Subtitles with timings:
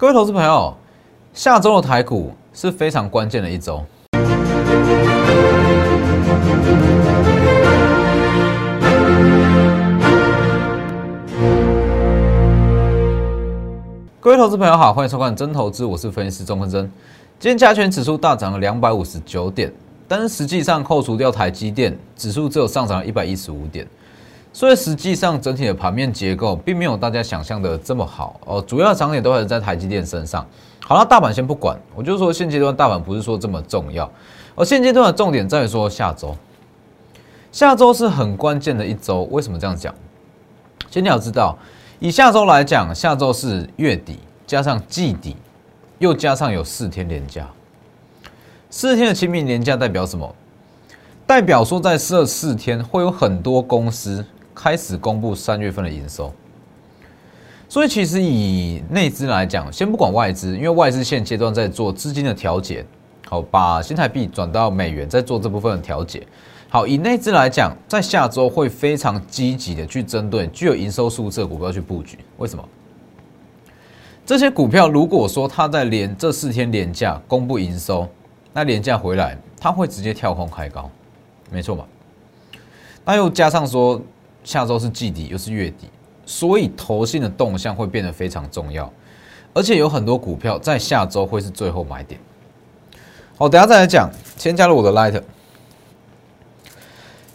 [0.00, 0.72] 各位投资朋友，
[1.34, 3.84] 下周的台股是非常关键的一周。
[14.20, 16.88] 各位投资朋友好，欢迎收看真投资，我是分析师钟文真。
[17.40, 19.72] 今天加权指数大涨了两百五十九点，
[20.06, 23.84] 但是实际上扣除掉台积电，指数只有上涨了一百一十五点。
[24.52, 30.44] 所以实际上整体的盘面结构并没有大家想象的这么好哦，主要的涨点都还是在台积电身上。
[30.82, 34.10] 好了，大盘先不管，我就说现阶段大盘不是说这么重要，
[34.56, 36.34] 而现阶段的重点在于说下周，
[37.52, 39.24] 下周是很关键的一周。
[39.30, 39.94] 为什么这样讲？
[40.90, 41.56] 先你要知道，
[42.00, 45.36] 以下周来讲，下周是月底加上季底，
[45.98, 47.46] 又加上有四天连假，
[48.70, 50.34] 四天的清明连假代表什么？
[51.26, 54.24] 代表说在这四天会有很多公司。
[54.60, 56.34] 开始公布三月份的营收，
[57.68, 62.84] 所以其实以内资来讲，先不管外资，因为外资现阶段在做资金的调节，
[63.28, 66.26] 好，把新台币转到美元，在做这部分的调节。
[66.68, 72.18] 好，以内资来讲，在下周会非常积极的去针对具有营收数字的股票去布局。
[72.38, 72.68] 为什么？
[74.26, 78.08] 这些股票如果说它在连这四天连价公布营收，
[78.52, 80.90] 那连价回来，它会直接跳空开高，
[81.48, 81.86] 没错吧？
[83.04, 84.02] 那又加上说。
[84.48, 85.90] 下周是季底，又是月底，
[86.24, 88.90] 所以投信的动向会变得非常重要，
[89.52, 92.18] 而且有很多股票在下周会是最后买点。
[93.36, 94.10] 好，等下再来讲。
[94.38, 95.22] 先加入我的 Light，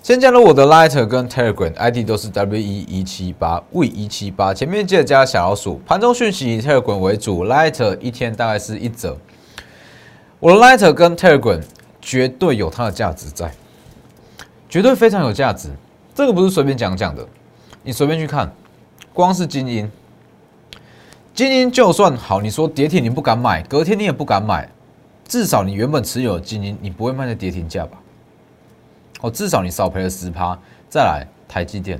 [0.01, 5.79] 先加入我的 Light 跟 Telegram，ID 都是 W 一一七八 V 一七八，前面记得加小老鼠。
[5.85, 9.15] 盘中讯息以 Telegram 为主，Light 一天大概是一折。
[10.39, 11.61] 我的 Light 跟 Telegram
[12.01, 13.53] 绝对有它的价值在，
[14.67, 15.69] 绝对非常有价值。
[16.15, 17.27] 这个不是随便讲讲的，
[17.83, 18.51] 你随便去看，
[19.13, 19.91] 光是精英，
[21.33, 24.69] 精英就算好，你说跌停你不敢买，隔天你也不敢买，
[25.27, 27.97] 至少你原本持有的精英，你不会卖在跌停价吧？
[29.21, 30.57] 哦，至少你少赔了十趴。
[30.87, 31.99] 再来，台积电，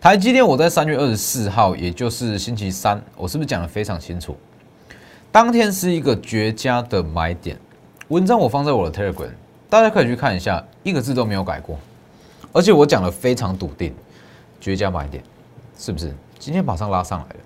[0.00, 4.34] 台积电我在三月二十四号，也就是星期三，我是不是讲的非常清楚？
[5.30, 7.58] 当天是一个绝佳的买点，
[8.08, 9.28] 文章我放在我的 Telegram，
[9.68, 11.78] 大家可以去看一下，一个字都没有改过。
[12.56, 13.94] 而且我讲的非常笃定，
[14.58, 15.22] 绝佳买点，
[15.78, 16.10] 是不是？
[16.38, 17.40] 今天马上拉上来了。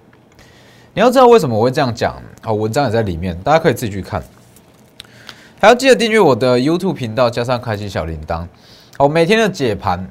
[0.95, 4.23] 你要知道为什么我会这样讲好，文章也在里面，大家可以自己去看。
[5.61, 8.47] 还要记得订阅我的 YouTube 频道，加上开启小铃铛。
[8.97, 10.09] 好，每天的解盘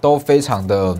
[0.00, 0.98] 都非常的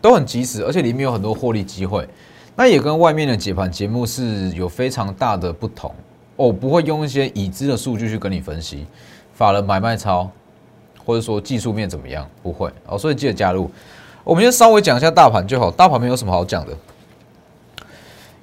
[0.00, 2.08] 都很及时，而且里面有很多获利机会。
[2.56, 5.94] 那也跟外面的解盘节目是有非常大的不同。
[6.34, 8.86] 我不会用一些已知的数据去跟你分析
[9.34, 10.30] 法人买卖超。
[11.10, 12.24] 或者说技术面怎么样？
[12.40, 13.68] 不会哦，所以记得加入。
[14.22, 16.72] 我们先稍微讲一下大盘就好，大盘没有什么好讲的。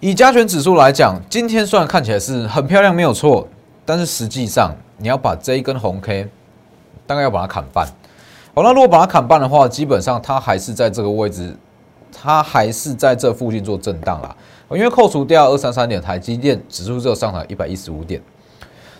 [0.01, 3.47] 以加权指数来讲，今天虽然看起来是很漂亮，没有错，
[3.85, 6.27] 但是实际上你要把这一根红 K，
[7.05, 7.87] 大概要把它砍半。
[8.53, 11.55] 好，那如果把它砍半的话，基本上它还是在这个位置，
[12.11, 14.35] 它还是在这附近做震荡啦。
[14.71, 18.21] 因为扣除掉二三三点，台积电指数只有上涨一百一十五点。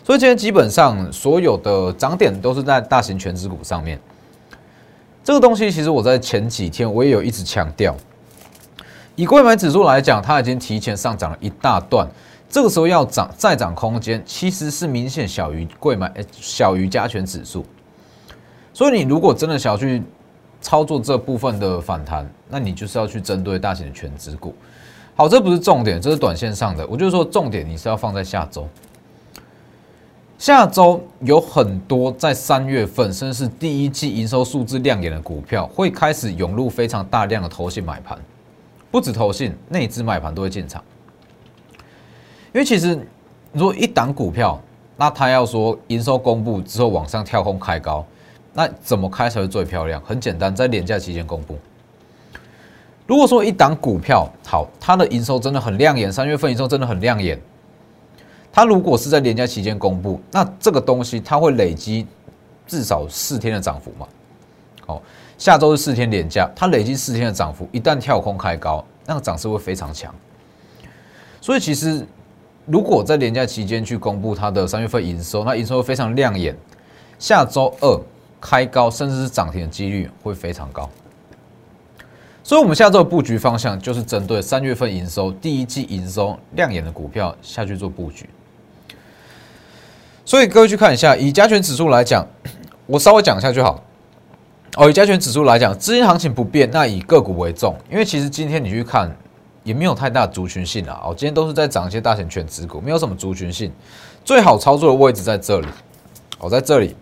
[0.08, 4.00] 所以今天基本上所有的涨点都是在大型全指股上面。
[5.22, 7.94] 这个东西其实我在前几天我也有一直强调，
[9.18, 12.08] 以贵买指数来讲，它已经提前上涨了一大段，
[12.48, 17.66] 这个时候要涨再涨空间其实是明显小于贵买小于加权指数。
[18.74, 20.02] 所以你如果真的想要去
[20.62, 24.56] 操作这部分的反弹，那你就是要去针对大型的全指股。
[25.18, 26.88] 好，这不是重点，这是短线上的。
[26.88, 28.66] 我就是说重点你是要放在下周。
[30.38, 38.16] 下周有很多在三月份，甚至是第一季营收数字亮眼的股票，会开始涌入非常大量的投信买盘，
[38.92, 40.84] 不止投信，内资买盘都会进场。
[42.54, 42.98] 因为其实
[43.52, 44.62] 如果一档股票，
[44.96, 48.06] 那他要说营收公布之后往上跳空开高，
[48.54, 50.00] 那怎么开才会最漂亮？
[50.06, 51.58] 很简单，在廉价期间公布。
[53.08, 57.40] 如果说一档股票好，它的营收真的很亮眼，三月份营收真的很亮眼。
[58.58, 62.08] 它如果是在年假期间公布，那这个东西它会累积
[62.66, 64.08] 至少四天的涨幅嘛？
[64.84, 65.00] 好，
[65.38, 70.12] 下周是四天连假，它累积四天的涨幅，一旦跳空开高，那个涨势会非常强。
[71.40, 72.04] 所以其实
[72.66, 76.58] 如果在年假期间去公布它的三月份营收，那营收会非常亮眼，
[77.20, 78.02] 下周二
[78.42, 80.90] 开高甚至是涨停的几率会非常高。
[82.44, 88.28] 所以，我们下周的布局方向就是针对三月份营收、第一季营收亮眼的股票下去做布局。
[90.28, 92.28] 所以各位去看一下，以加权指数来讲，
[92.86, 93.82] 我稍微讲一下就好。
[94.76, 97.74] 哦，以加权指数来讲，资金行情不变，那以个股为重。
[97.90, 99.10] 因为其实今天你去看，
[99.64, 101.00] 也没有太大族群性啊。
[101.02, 103.72] 哦，今天都是在涨一些大型全值股，没有什么族群性。
[104.26, 105.68] 最好操作的位置在这里，
[106.40, 106.94] 哦，在这里，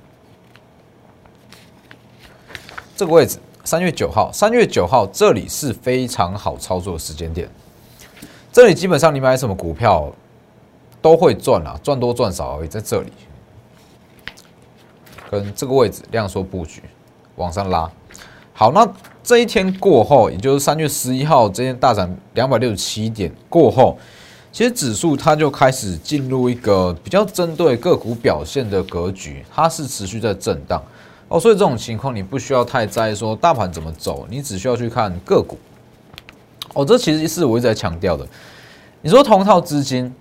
[2.95, 7.50] 这个位置，三月九号，三月九号这里是非常好操作的时间点。
[8.54, 10.13] 这里基本上你买什么股票
[11.06, 12.68] 都会赚啊，赚多赚少而已。
[12.68, 13.12] 在这里，
[15.30, 16.81] 跟这个位置量缩布局
[17.36, 17.88] 往上拉。
[18.54, 18.92] 好，那
[19.22, 23.96] 这一天过后，也就是三月十一号，这天大涨两百六十七点过后，
[24.52, 30.84] 其实指数它就开始进入一个比较针对个股表现的格局，它是持续在震荡
[31.28, 31.40] 哦。
[31.40, 35.56] 所以这种情况你不需要太在意说大盘怎么走，你只需要去看个股。
[36.74, 38.28] 哦，这其实是我一直在强调的。
[39.04, 40.12] 你说同套资金，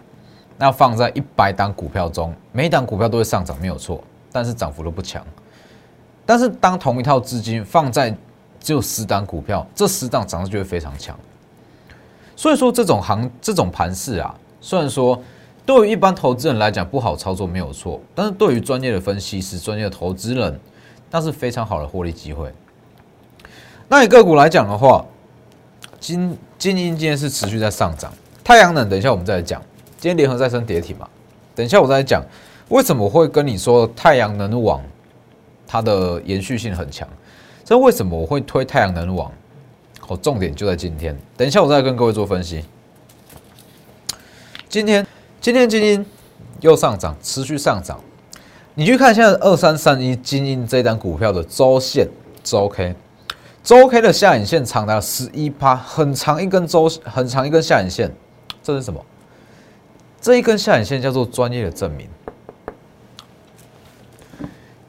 [0.57, 5.25] 那放在一百档股票中，每一档股票都会上涨，没有错，但是涨幅都不强。
[6.25, 8.17] 但是当同一套资金放在
[8.61, 11.19] 只有十档股票，这十档涨势就会非常强。
[12.37, 15.21] 所以说这种行这种盘势啊，虽然说
[15.67, 20.59] 对于一般投资人来讲不好操作，没有错，但是对于专业的分析师、专业的投资人，
[21.11, 22.53] 那是非常好的获利机会。
[23.89, 25.05] 那以个股来讲的话，
[26.01, 28.13] 金金鹰今天是持续在上涨，
[28.43, 29.61] 太阳能等一下我们再来讲。
[30.05, 31.09] 今天联合再生跌停嘛，
[31.55, 32.23] 等一下我再讲
[32.69, 34.83] 为什么会跟你说太阳能网
[35.67, 37.09] 它的延续性很强。
[37.65, 39.33] 这为什么我会推太阳能网？
[40.07, 41.17] 哦，重点就在今天。
[41.39, 42.63] 等一下我再跟各位做分析。
[44.69, 45.07] 今天
[45.41, 46.05] 今天金鹰
[46.61, 47.99] 又上涨，持续上涨。
[48.75, 52.07] 你去看现在二三三一金鹰这单股票的周线
[52.43, 52.95] 周 K。
[53.63, 58.15] 周 K 的下影线长达十一趴，很长一根周，很长一根下影线，
[58.63, 59.03] 这是什么？
[60.25, 62.09] 这一根下影线叫做专业的证明。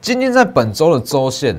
[0.00, 1.54] 今天在本周的周线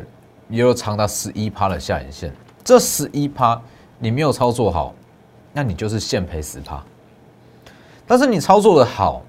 [0.49, 2.33] 也有长达十一趴的下影线，
[2.63, 3.61] 这十一趴
[3.99, 4.95] 你没有操作好，
[5.53, 6.83] 那你就是现赔十趴。
[8.07, 9.21] 但是你操作的好，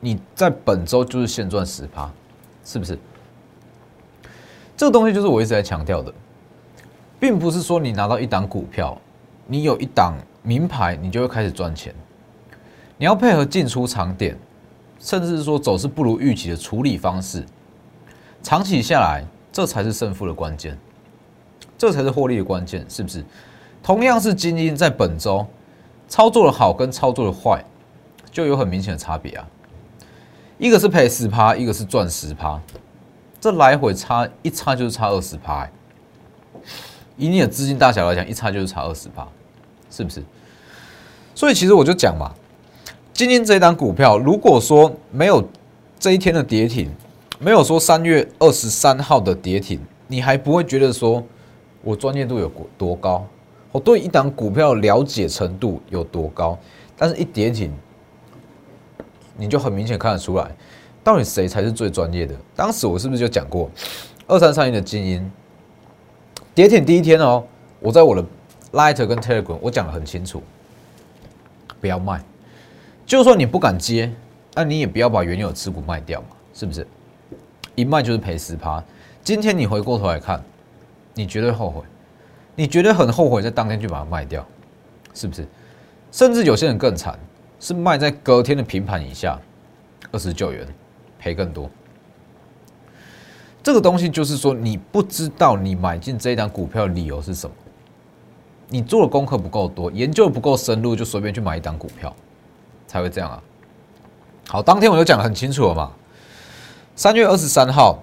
[0.00, 2.10] 你在本周就是现赚十趴，
[2.64, 2.98] 是不是？
[4.76, 6.12] 这个东西就是我一直在强调的。
[7.20, 9.00] 并不是说你拿到一档股票，
[9.46, 11.94] 你有一档名牌，你就会开始赚钱。
[12.98, 14.36] 你要配合进出场点，
[14.98, 17.44] 甚至是说走势不如预期的处理方式，
[18.42, 20.76] 长期下来，这才是胜负的关键，
[21.78, 23.24] 这才是获利的关键，是不是？
[23.84, 25.46] 同样是精英，在本周
[26.08, 27.64] 操作的好跟操作的坏，
[28.32, 29.46] 就有很明显的差别啊。
[30.58, 32.60] 一个是赔十趴，一个是赚十趴，
[33.40, 35.70] 这来回差一差就是差二十趴。
[37.16, 39.26] 以你的资金大小来讲，一差就是差二十趴，
[39.88, 40.20] 是不是？
[41.36, 42.34] 所以其实我就讲嘛，
[43.18, 45.42] 今天这一单股票，如果说没有
[45.98, 46.88] 这一天的跌停，
[47.40, 51.20] 没有说三月二十三号的跌停，你还不会觉得说
[51.82, 52.48] 我专业度有
[52.78, 53.26] 多高，
[53.72, 56.56] 我对一档股票了解程度有多高。
[56.96, 57.72] 但是一跌停，
[59.36, 60.48] 你就很明显看得出来，
[61.02, 62.32] 到底谁才是最专业的。
[62.54, 63.68] 当时我是不是就讲过，
[64.28, 65.28] 二三三一的精英？
[66.54, 67.42] 跌停第一天哦，
[67.80, 68.24] 我在我的
[68.70, 70.40] Light 跟 Telegram 我讲的很清楚，
[71.80, 72.22] 不要卖。
[73.08, 74.12] 就算你不敢接，
[74.54, 76.86] 那你也不要把原有持股卖掉嘛，是不是？
[77.74, 78.84] 一卖就是赔十趴。
[79.24, 80.44] 今天你回过头来看，
[81.14, 81.80] 你绝对后悔，
[82.54, 84.46] 你绝对很后悔在当天就把它卖掉，
[85.14, 85.48] 是不是？
[86.12, 87.18] 甚至有些人更惨，
[87.58, 89.40] 是卖在隔天的平盘以下，
[90.12, 90.68] 二十九元，
[91.18, 91.70] 赔更多。
[93.62, 97.56] 这个东西就是说，你不知道你买进这一档股票的理由是什么，
[98.68, 102.14] 你做的功课不够多，研究不够深入，就随便去买一档股票，
[102.88, 103.40] 才会这样啊。
[104.48, 105.92] 好，当天我就讲的很清楚了嘛。
[106.96, 108.02] 三月二十三号，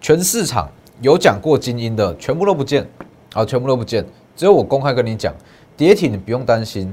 [0.00, 0.68] 全市场
[1.00, 2.86] 有讲过精英的，全部都不见，
[3.32, 4.04] 好，全部都不见，
[4.36, 5.32] 只有我公开跟你讲，
[5.76, 6.92] 跌停你不用担心，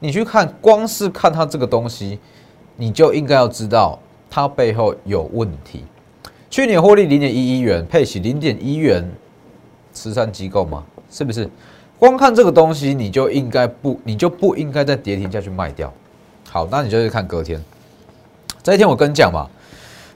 [0.00, 2.18] 你去看，光是看它这个东西，
[2.76, 3.98] 你就应该要知道
[4.28, 5.84] 它背后有问题。
[6.50, 9.08] 去年获利零点一一元，配息零点一元，
[9.92, 10.84] 慈善机构吗？
[11.10, 11.48] 是不是？
[11.98, 15.92] 光看这个东西，你就应该不，你就不应该在跌停下去卖掉。
[16.52, 17.58] 好，那你就去看隔天。
[18.62, 19.48] 这一天我跟你讲嘛，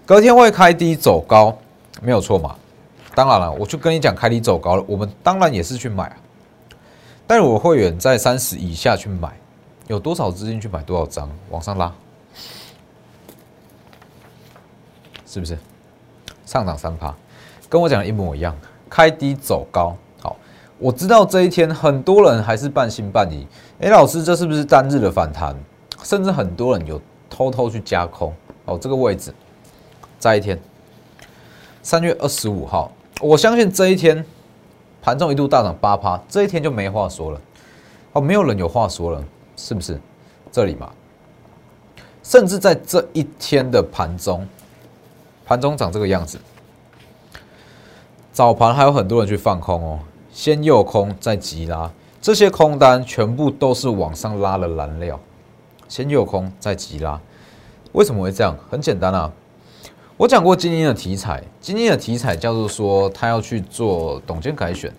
[0.04, 1.56] 隔天会开低走高，
[2.02, 2.54] 没有错嘛。
[3.14, 6.16] 当然了，我就跟你讲开低走高了，我们当然也是去买啊。
[7.26, 9.32] 但是我会员在三十以下去买，
[9.86, 11.90] 有多少资金去买多少张，往上拉，
[15.24, 15.56] 是不是？
[16.44, 17.14] 上涨三趴，
[17.66, 18.54] 跟我讲的一模一样，
[18.90, 19.96] 开低走高。
[20.20, 20.36] 好，
[20.76, 23.46] 我知道这一天很多人还是半信半疑。
[23.80, 25.56] 哎，老师，这是不是单日的反弹？
[26.06, 28.32] 甚至很多人有偷偷去加空。
[28.64, 29.34] 哦，这个位置，
[30.20, 30.56] 在一天，
[31.82, 34.24] 三月二十五号，我相信这一天
[35.02, 37.40] 盘中一度大涨八趴，这一天就没话说了。
[38.12, 39.24] 哦，没有人有话说了。
[39.56, 39.98] 是不是？
[40.52, 40.92] 这里嘛，
[42.22, 44.46] 甚至在这一天的盘中，
[45.46, 46.38] 盘中长这个样子，
[48.32, 49.98] 早盘还有很多人去放空哦，
[50.30, 55.18] 先诱空再急拉，这些空单全部都是往上拉的燃料，
[55.88, 57.20] 先诱空再急拉，
[57.92, 58.56] 为什么会这样？
[58.70, 59.32] 很简单啊。
[60.16, 64.90] 我讲过，今天的题材，今天的题材叫做说，他要去做董监改选，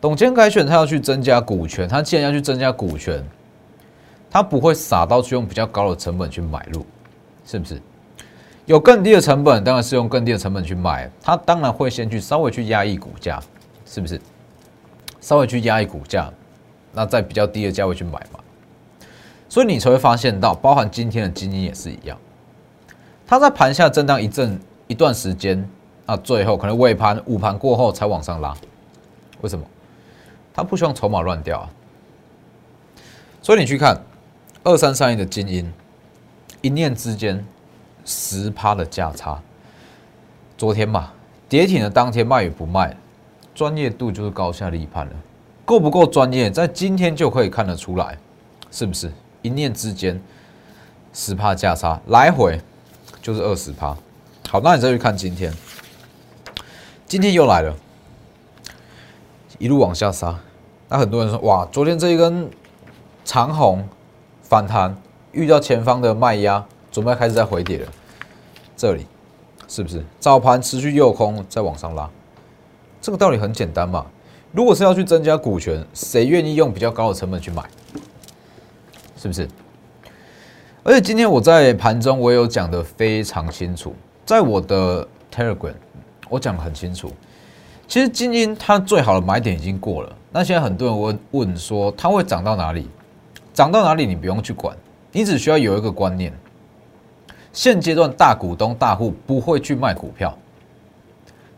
[0.00, 3.24] 董监改选，他要去增加股权，他既然要去增加股权，
[4.28, 6.84] 他不会傻到去用比较高的成本去买入，
[7.44, 7.80] 是不是？
[8.64, 13.40] 有更低的成本，当然是用更低的成本去买，他当然会先去稍微去压抑股价，
[13.84, 14.20] 是不是？
[15.20, 16.28] 稍微去压抑股价，
[16.92, 18.40] 那在比较低的价位去买嘛，
[19.56, 22.18] 所以你才会发现到，包含今天的基金也是一样。
[23.26, 25.66] 它在盘下震荡一阵一段时间，
[26.04, 28.54] 那最后可能尾盘午盘过后才往上拉，
[29.40, 29.64] 为什么？
[30.52, 31.70] 它不希望筹码乱掉啊。
[33.40, 33.98] 所以你去看
[34.62, 35.72] 二三三一的精英，
[36.60, 37.42] 一念之间
[38.04, 39.40] 十趴的价差。
[40.58, 41.14] 昨天嘛，
[41.48, 42.94] 跌停的当天卖与不卖，
[43.54, 45.12] 专业度就是高下立判了。
[45.64, 48.18] 够不够专业，在今天就可以看得出来，
[48.70, 49.10] 是不是？
[49.46, 50.20] 一念之间
[51.12, 52.60] 十趴价差，来回。
[53.22, 53.96] 就是二十趴，
[54.48, 55.52] 好，那你再去看今天，
[57.08, 57.74] 今天又来了，
[59.58, 60.38] 一路往下杀。
[60.88, 62.48] 那很多人说，哇，昨天这一根
[63.24, 63.84] 长红
[64.42, 64.96] 反弹，
[65.32, 67.92] 遇到前方的卖压，准备开始在回跌了。
[68.76, 69.04] 这里
[69.66, 72.08] 是不是早盘持续诱空，再往上拉？
[73.00, 74.06] 这个道理很简单嘛。
[74.52, 77.64] 如果是要去增加股权，谁愿意用比较高的成本去买？
[79.16, 79.48] 是不是？
[80.82, 83.94] 而且今天我在盘中我有讲的非常清楚，
[84.24, 85.74] 在我的 Telegram
[86.28, 87.10] 我讲的很清楚。
[87.88, 92.88] 其实精英它最好的买点已经过了，那现在很多人问问说它会涨到哪里？
[93.54, 94.76] 涨到哪里你不用去管，
[95.12, 96.32] 你只需要有一个观念：
[97.52, 100.36] 现阶段大股东大户不会去卖股票。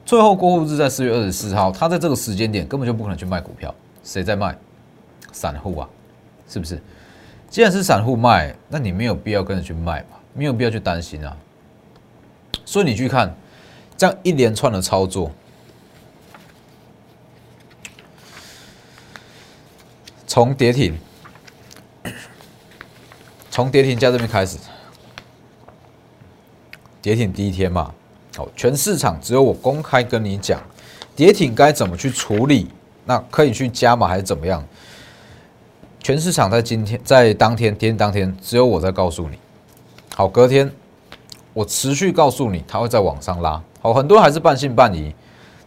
[0.07, 3.75] 最后过户日在四月二十四号，他在这个时间点根本就不可能去卖股票，
[4.05, 4.57] 谁在卖？
[5.33, 5.89] 散户啊，
[6.49, 6.81] 是不是？
[7.51, 11.37] 既然是散户卖，那你没有必要跟着去卖嘛，没有必要去担心啊。
[12.65, 13.35] 所以你去看
[13.97, 15.31] 这样一连串的操作，
[20.27, 20.99] 从跌停，
[23.51, 24.59] 从跌停价这边开始，
[27.01, 27.95] 跌停第一天嘛，
[28.37, 30.61] 好，全市场只有我公开跟你讲，
[31.17, 32.69] 跌停该怎么去处理，
[33.07, 34.63] 那可以去加码还是怎么样？
[36.01, 39.39] 全市场在今天，在当天，天当天，只有我在告诉你。
[40.15, 40.71] 好，隔天
[41.53, 43.63] 我持续告诉你，它会在往上拉。
[43.81, 45.15] 好，很多人还是半信半疑。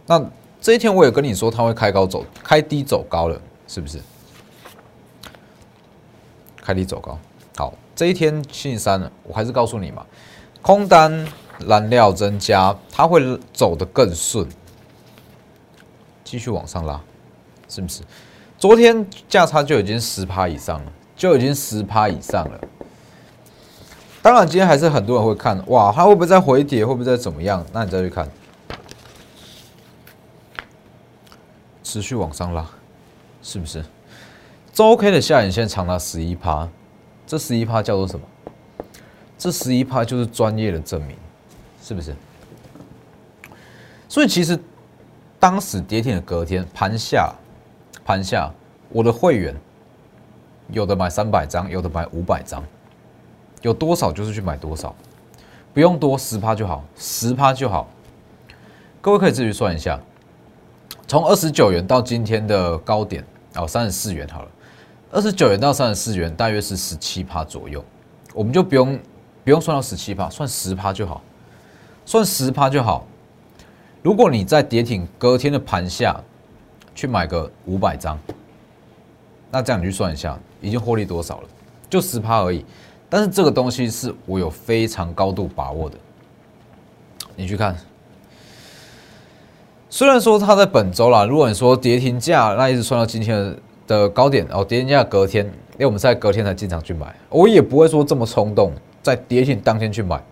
[0.06, 0.22] 那
[0.60, 4.00] 这一天我也跟你说，它会开高走，开低走高了，是不是？
[6.60, 7.18] 开低走高。
[7.56, 10.04] 好，这一天星期三了，我还是告诉你嘛，
[10.60, 11.26] 空单
[11.66, 14.48] 燃料增加，它会走得更顺，
[16.24, 17.00] 继续往上拉，
[17.68, 18.02] 是不是？
[18.62, 22.60] 昨天价差就已经十趴以上了，就已经十趴以上了。
[24.22, 26.86] 当然，今天还是很多人会看，哇，它会不会再回跌？
[26.86, 27.66] 会不会再怎么样？
[27.72, 28.30] 那你再去看，
[31.82, 32.64] 持续往上拉，
[33.42, 33.84] 是不是？
[34.72, 36.68] 周 K 的下影线长达十一趴，
[37.26, 38.24] 这十一趴叫做什么？
[39.36, 41.16] 这十一趴就是专业的证明，
[41.82, 42.14] 是不是？
[44.08, 44.56] 所以其实
[45.40, 47.34] 当时跌停的隔天盘下。
[48.04, 48.52] 盘下，
[48.88, 49.54] 我的会员
[50.70, 52.64] 有的买三百张，有的买五百张，
[53.60, 54.94] 有多少就是去买多少，
[55.72, 57.88] 不用多，十趴就好，十趴就好。
[59.00, 60.00] 各位可以自己算一下，
[61.06, 64.48] 从二十九元到今天的高点哦，三十四元好了，
[65.12, 67.84] 二十九元到三十四元大约是十七趴左右，
[68.34, 68.98] 我们就不用
[69.44, 71.22] 不用算到十七趴，算十趴就好，
[72.04, 73.06] 算十趴就好。
[74.02, 76.20] 如果你在跌停隔天的盘下。
[76.94, 78.18] 去买个五百张，
[79.50, 81.48] 那这样你去算一下，已经获利多少了？
[81.88, 82.64] 就十趴而已。
[83.08, 85.96] 但是这个东西是我有非常高度把握的。
[87.36, 87.76] 你去看，
[89.90, 93.54] 虽然说它在本周啦，如果你说跌停价，那一直算到今天
[93.86, 98.72] 的高点哦，跌停价隔天，因为我们在隔天才进场去买，我也不会说这么冲动，
[99.02, 100.22] 在跌停当天去买，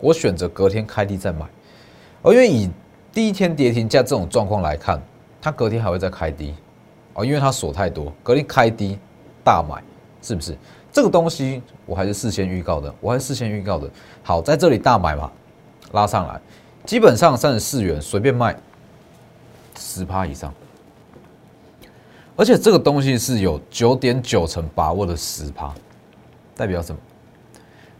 [0.00, 1.46] 我选择隔天开低再买。
[2.22, 2.70] 而因为以
[3.12, 4.98] 第一天跌停价这种状况来看。
[5.42, 6.54] 它隔天还会再开低
[7.14, 8.96] 哦，因为它锁太多，隔天开低
[9.44, 9.82] 大买，
[10.22, 10.56] 是不是？
[10.92, 13.90] 这个东西我还是事先预告的，我还是事先预告的。
[14.22, 15.32] 好，在这里大买嘛，
[15.90, 16.40] 拉上来，
[16.86, 18.56] 基本上三十四元随便卖
[19.76, 20.54] 十趴以上，
[22.36, 25.74] 而且这个东西是有九点九成把握的十趴，
[26.54, 27.00] 代表什么？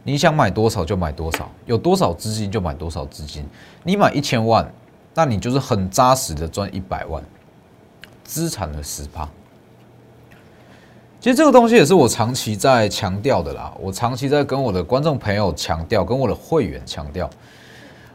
[0.04, 3.44] 你想买多少就买多少，有多少资金就买多少资金。
[3.82, 4.70] 你买一千万，
[5.14, 7.22] 那你就是很扎实的赚一百万，
[8.24, 9.28] 资产的十趴。
[11.20, 17.30] 其实这个东西也是我长期在强调的啦，我长期在跟我的观众朋友强调，跟我的会员强调，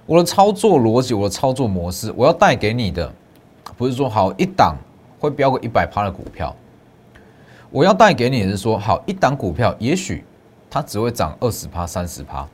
[0.05, 3.09] 我的操作逻辑，我的操作模式，我要带给你的，
[3.77, 4.75] 不是说好一档
[5.19, 6.53] 会飙个一百趴的股票，
[7.69, 10.25] 我要带给你的是说，好一档股票，也许
[10.69, 12.45] 它只会涨二十趴、三十趴，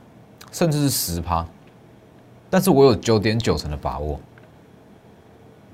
[0.52, 1.44] 甚至是十趴，
[2.52, 4.20] 但是我有九点九成的把握，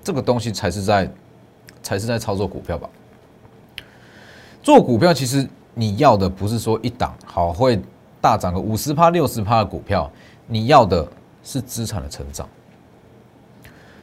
[0.10, 1.08] 这个东西才是在，
[1.84, 2.90] 才是在操作股票吧。
[4.64, 7.80] 做股票，其实你要的不是说一档好会
[8.20, 10.12] 大涨个五十趴、六十趴的股票，
[10.48, 11.08] 你要的
[11.44, 12.50] 是资产的成长。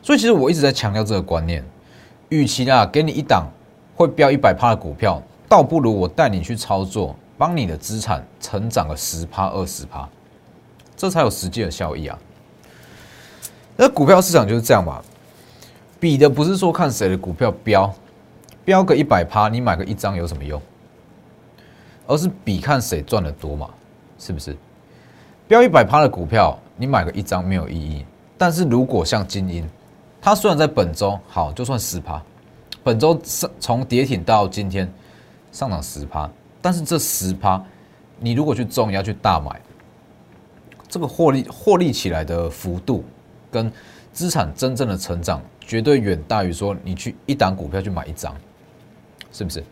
[0.00, 1.64] 所以，其实我一直在强调这个观念：，
[2.28, 3.48] 与其啊给你一档
[3.96, 10.08] 会飙一百趴的股票，倒不如我带你去操作，帮你的资产成长个十趴、二十趴，
[10.96, 12.16] 这才有实际的效益啊。
[13.76, 15.02] 那股票市场就是这样嘛，
[15.98, 17.92] 比的不是说看谁的股票飙。
[18.64, 20.60] 标个一百趴，你买个一张有什么用？
[22.06, 23.70] 而是比看谁赚的多嘛，
[24.18, 24.56] 是不是？
[25.46, 28.04] 标一百趴的股票，你买个一张没有意义。
[28.36, 29.68] 但是如果像精英，
[30.20, 32.20] 它虽然在本周好，就算十趴，
[32.82, 34.92] 本周上从跌停到今天
[35.52, 36.28] 上涨十趴，
[36.60, 37.64] 但是这十趴，
[38.18, 39.60] 你如果去重要去大买，
[40.88, 43.04] 这个获利获利起来的幅度
[43.50, 43.72] 跟
[44.12, 48.34] 资产真正的成长，绝对远大于说你去一档股票去买一张。
[49.32, 49.62] 是不是？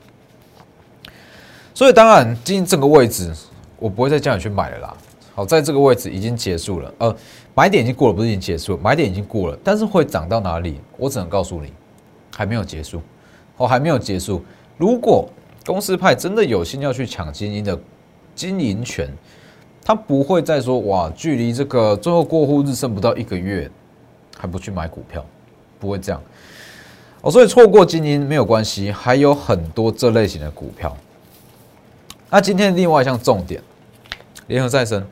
[1.73, 3.33] 所以当然，今这个位置
[3.79, 4.97] 我不会再叫你去买了啦。
[5.35, 7.17] 好，在这个位置已经结束了，呃，
[7.55, 11.73] 买点已经过了，不是已经结束了，买点已经过了，但是会涨到哪里，我只能告诉你，
[12.37, 13.01] 还没有结束，
[13.57, 14.45] 哦，还没有结束。
[14.77, 15.27] 如果
[15.65, 17.81] 公司派真的有心要去抢精英的
[18.35, 19.09] 经营权，
[19.83, 23.71] 他不会再说哇，距离这个最后过户日剩不到一个月，
[24.37, 25.25] 还不去买股票，
[25.85, 26.21] 不会这样。
[27.21, 30.97] 哦，所以错过精英没有关系，还有很多这类型的股票。
[32.31, 33.63] 那今天另外一项重点，
[34.47, 35.07] 联合再生，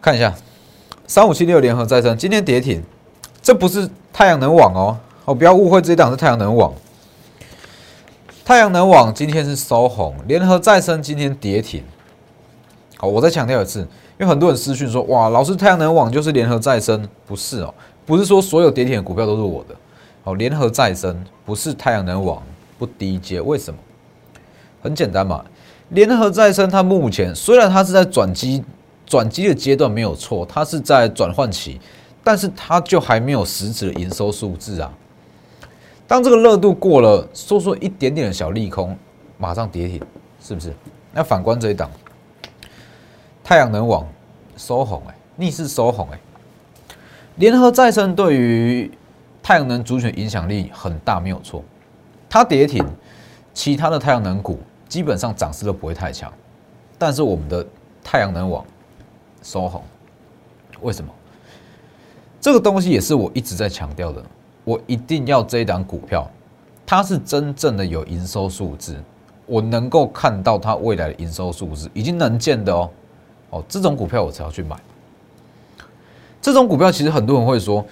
[0.00, 0.34] 看一下
[1.06, 2.82] 三五七六联合再生今天跌停，
[3.42, 6.72] 这不是太阳能网哦，哦不要误会，这一档是太阳能网。
[8.44, 11.84] 太阳能网今天是收红，联合再生今天跌停。
[12.96, 13.86] 好，我再强调一次，因
[14.18, 17.72] 为很多人私讯说，哇，老师太阳能网就是联合再生，不是哦，
[18.10, 19.76] 不是说所有跌停的股票都是我的。
[20.24, 22.42] 好，联合再生不是太阳能网
[22.76, 23.78] 不低阶，为什么？
[24.82, 25.44] 很简单嘛，
[25.90, 28.64] 联合再生它目前虽然它是在转机
[29.06, 31.80] 转机的阶段没有错，它是在转换期，
[32.24, 34.92] 但是它就还没有实质的营收数字啊。
[36.08, 38.98] 当这个热度过了，说说一点点的小利空，
[39.38, 40.02] 马上跌停，
[40.42, 40.74] 是不是？
[41.12, 41.88] 那反观这一档，
[43.44, 44.04] 太阳能网
[44.56, 46.18] 收红哎，逆势收红哎，
[47.40, 48.88] 联合再生对于。
[49.42, 51.64] 太阳能主选影响力很大，没有错。
[52.28, 52.84] 它跌停，
[53.54, 56.30] 其他的太阳能股基本上涨势都不会太强。
[56.98, 57.66] 但是我们的
[58.04, 58.62] 太阳能网
[59.42, 59.82] 收红，
[60.82, 61.10] 为什么？
[62.38, 64.22] 这个东西也是我一直在强调的。
[64.62, 66.30] 我一定要这一档股票，
[66.84, 69.02] 它是真正的有营收数字，
[69.46, 72.90] 我能够看到它未来的营收数字，已经能见的哦。
[73.48, 74.76] 哦，这种股票我才要去买。
[76.42, 77.84] 这种股票其实很多人会说。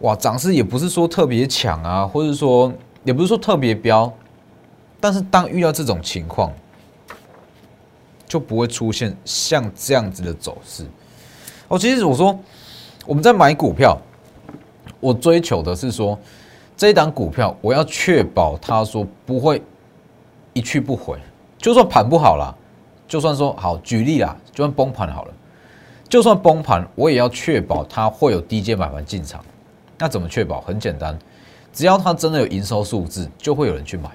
[0.00, 2.72] 哇，涨势也不是说特别强啊，或者说
[3.04, 4.10] 也不是说特别飙，
[4.98, 6.50] 但是当遇到这种情况，
[8.26, 10.86] 就不会出现像这样子的走势。
[11.68, 12.34] 哦，其实我说
[13.04, 13.94] 我们在买股票，
[15.00, 16.18] 我追求的是说
[16.78, 19.62] 这一档股票，我要确保它说不会
[20.54, 21.18] 一去不回，
[21.58, 22.56] 就算盘不好了，
[23.06, 25.34] 就算说好举例啦，就算崩盘好了，
[26.10, 29.42] 就算崩盘，我也要确保它会有低阶买盘进场。
[29.96, 30.60] 那怎么确保？
[30.62, 31.16] 很简单，
[31.72, 34.10] 只要它真的有营收数字，就会有人去买。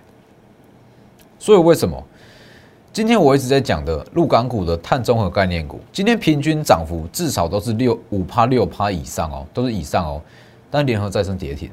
[1.39, 2.03] 所以为什么
[2.91, 10.21] 今天我一直在讲的陆港股的碳中和概念股，今天平均涨幅至少都是六五趴六趴以上哦，都是以上哦。
[10.69, 11.71] 但联合再生跌停，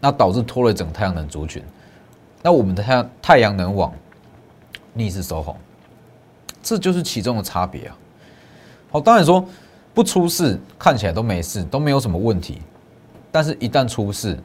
[0.00, 1.62] 那导致拖累整太阳能族群。
[2.42, 3.90] 那我们的太太阳能网
[4.92, 5.56] 逆势收红，
[6.62, 7.96] 这就是其中的差别啊。
[8.90, 9.42] 好，当然说
[9.94, 12.60] 不出事，看起来都没事，都没有什么问题。
[13.30, 14.38] 但是，一旦出事，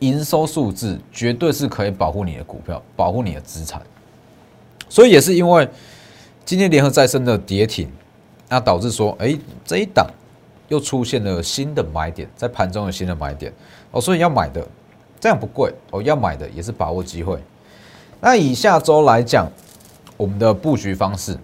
[0.00, 3.82] 营收数字绝对是可以保护你的股票，保护你的资产。
[4.88, 5.68] 所以也是因为
[6.44, 7.90] 今天联合再生的跌停，
[8.48, 10.06] 那导致说，哎，这一档
[10.68, 13.52] 又出现了新的买点，在盘中有新的买点
[13.90, 14.66] 哦，所以要买的
[15.20, 17.38] 这样不贵哦，要买的也是把握机会。
[18.20, 19.50] 那以下周来讲，
[20.16, 21.38] 我们的布局方式，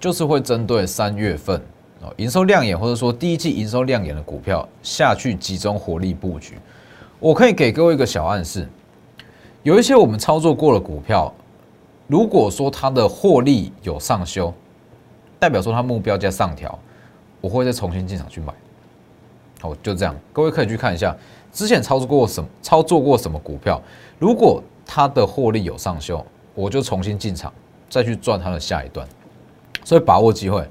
[0.00, 1.60] 就是会针对三月份
[2.00, 6.58] 哦营收亮眼或者说第一季营收亮眼的股票下去集中火力布局。
[7.18, 8.68] 我可以给各位一个小暗示，
[9.64, 11.32] 有一些我们操作过的股票，
[12.06, 14.54] 如果说它的获利有上修，
[15.40, 16.78] 代表说它目标价上调，
[17.40, 18.54] 我会再重新进场去买。
[19.60, 21.16] 好，就这样，各位可以去看一下
[21.52, 23.82] 之前操作过什么，操作过什么股票，
[24.20, 27.52] 如果它的获利有上修，我就重新进场，
[27.90, 29.04] 再去赚它的下一段。
[29.82, 30.64] 所以把握机会，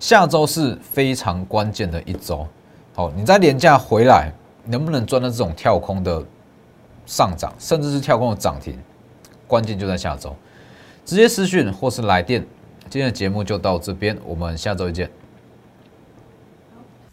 [0.00, 2.46] 下周是非常关键的一周。
[2.94, 4.32] 好，你在年假回来。
[4.68, 6.20] 能不能赚到这种跳空的
[7.06, 8.76] 上涨，甚至是跳空的涨停？
[9.46, 10.34] 关键就在下周，
[11.04, 12.44] 直接私讯或是来电。
[12.90, 15.08] 今天的节目就到这边，我们下周见。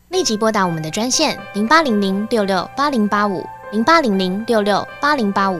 [0.09, 3.45] 立即拨打我们的专线零八零零六六八零八五。
[3.71, 5.59] 零八零零六六八零八五